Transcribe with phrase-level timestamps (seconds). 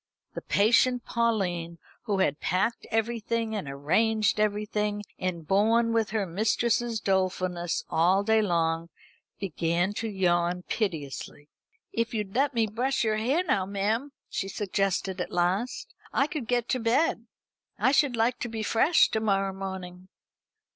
[0.33, 6.99] The patient Pauline, who had packed everything and arranged everything, and borne with her mistress's
[6.99, 8.89] dolefulness all day long,
[9.39, 11.49] began to yawn piteously.
[11.93, 16.47] "If you'd let me brush your hair now, ma'am," she suggested at last, "I could
[16.47, 17.27] get to bed.
[17.77, 20.07] I should like to be fresh to morrow morning."